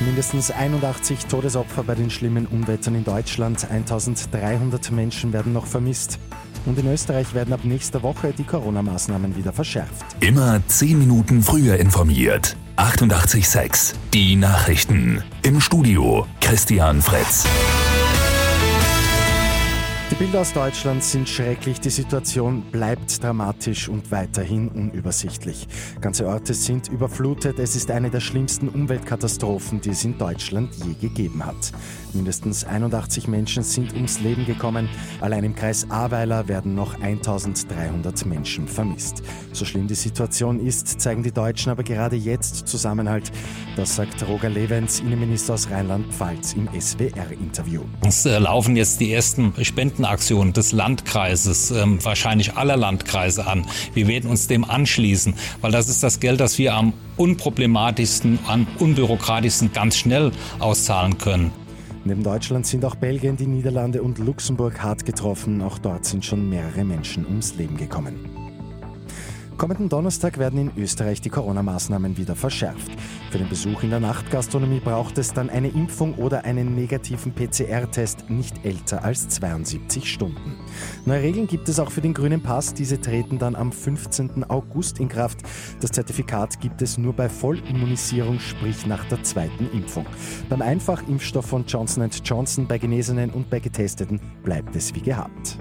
[0.00, 3.68] Mindestens 81 Todesopfer bei den schlimmen Unwettern in Deutschland.
[3.68, 6.20] 1300 Menschen werden noch vermisst.
[6.66, 10.04] Und in Österreich werden ab nächster Woche die Corona-Maßnahmen wieder verschärft.
[10.20, 12.56] Immer 10 Minuten früher informiert.
[12.76, 15.22] 88.6 Die Nachrichten.
[15.42, 17.44] Im Studio Christian Fritz.
[20.18, 25.68] Bilder aus Deutschland sind schrecklich, die Situation bleibt dramatisch und weiterhin unübersichtlich.
[26.00, 30.94] Ganze Orte sind überflutet, es ist eine der schlimmsten Umweltkatastrophen, die es in Deutschland je
[30.94, 31.70] gegeben hat.
[32.14, 34.88] Mindestens 81 Menschen sind ums Leben gekommen,
[35.20, 39.22] allein im Kreis Ahrweiler werden noch 1300 Menschen vermisst.
[39.52, 43.30] So schlimm die Situation ist, zeigen die Deutschen aber gerade jetzt Zusammenhalt.
[43.78, 47.82] Das sagt Roger Levens, Innenminister aus Rheinland-Pfalz im SWR-Interview.
[48.04, 53.64] Es äh, laufen jetzt die ersten Spenden Spendenaktion des Landkreises, ähm, wahrscheinlich aller Landkreise an.
[53.94, 58.66] Wir werden uns dem anschließen, weil das ist das Geld, das wir am unproblematischsten, am
[58.80, 61.52] unbürokratischsten ganz schnell auszahlen können.
[62.04, 65.62] Neben Deutschland sind auch Belgien, die Niederlande und Luxemburg hart getroffen.
[65.62, 68.47] Auch dort sind schon mehrere Menschen ums Leben gekommen.
[69.58, 72.92] Kommenden Donnerstag werden in Österreich die Corona-Maßnahmen wieder verschärft.
[73.32, 78.30] Für den Besuch in der Nachtgastronomie braucht es dann eine Impfung oder einen negativen PCR-Test
[78.30, 80.54] nicht älter als 72 Stunden.
[81.06, 82.72] Neue Regeln gibt es auch für den grünen Pass.
[82.72, 84.44] Diese treten dann am 15.
[84.48, 85.40] August in Kraft.
[85.80, 90.06] Das Zertifikat gibt es nur bei Vollimmunisierung, sprich nach der zweiten Impfung.
[90.48, 95.58] Beim Einfachimpfstoff von Johnson Johnson bei Genesenen und bei Getesteten bleibt es wie gehabt.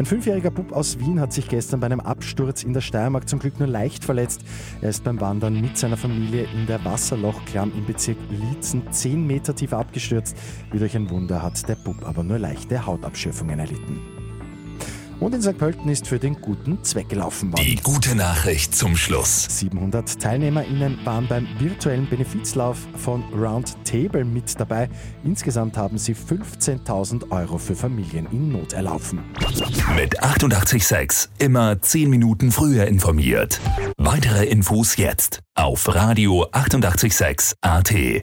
[0.00, 3.38] Ein fünfjähriger Bub aus Wien hat sich gestern bei einem Absturz in der Steiermark zum
[3.38, 4.40] Glück nur leicht verletzt.
[4.80, 9.54] Er ist beim Wandern mit seiner Familie in der Wasserlochklamm im Bezirk Lietzen zehn Meter
[9.54, 10.38] tief abgestürzt.
[10.72, 14.19] Wie durch ein Wunder hat der Bub aber nur leichte Hautabschürfungen erlitten.
[15.20, 15.58] Und in St.
[15.58, 17.62] Pölten ist für den guten Zweck gelaufen worden.
[17.62, 19.46] Die gute Nachricht zum Schluss.
[19.50, 24.88] 700 TeilnehmerInnen waren beim virtuellen Benefizlauf von Roundtable mit dabei.
[25.22, 29.20] Insgesamt haben sie 15.000 Euro für Familien in Not erlaufen.
[29.94, 33.60] Mit 886 immer 10 Minuten früher informiert.
[33.98, 38.22] Weitere Infos jetzt auf Radio 886 AT.